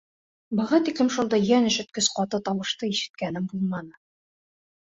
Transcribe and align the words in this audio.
Быға 0.59 0.77
тиклем 0.87 1.11
шундай 1.15 1.45
йән 1.49 1.69
өшөткөс 1.73 2.09
ҡаты 2.15 2.39
тауышты 2.49 2.91
ишеткәнем 2.97 3.49
булманы. 3.53 3.99